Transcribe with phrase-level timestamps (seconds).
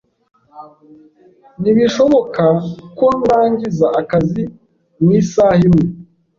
[1.61, 2.43] Ntibishoboka
[2.97, 4.43] ko ndangiza akazi
[5.01, 5.85] mu isaha imwe.